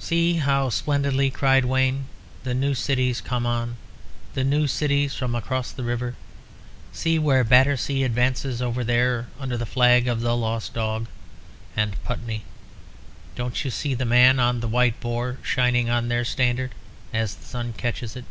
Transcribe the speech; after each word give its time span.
"See 0.00 0.38
how 0.38 0.70
splendidly," 0.70 1.30
cried 1.30 1.64
Wayne, 1.64 2.06
"the 2.42 2.52
new 2.52 2.74
cities 2.74 3.20
come 3.20 3.46
on 3.46 3.76
the 4.34 4.42
new 4.42 4.66
cities 4.66 5.14
from 5.14 5.36
across 5.36 5.70
the 5.70 5.84
river. 5.84 6.16
See 6.92 7.16
where 7.16 7.44
Battersea 7.44 8.02
advances 8.02 8.60
over 8.60 8.82
there 8.82 9.28
under 9.38 9.56
the 9.56 9.64
flag 9.66 10.08
of 10.08 10.20
the 10.20 10.34
Lost 10.36 10.74
Dog; 10.74 11.06
and 11.76 11.94
Putney 12.02 12.42
don't 13.36 13.64
you 13.64 13.70
see 13.70 13.94
the 13.94 14.04
Man 14.04 14.40
on 14.40 14.58
the 14.58 14.66
White 14.66 14.98
Boar 14.98 15.38
shining 15.44 15.88
on 15.88 16.08
their 16.08 16.24
standard 16.24 16.72
as 17.12 17.36
the 17.36 17.44
sun 17.44 17.72
catches 17.72 18.16
it? 18.16 18.24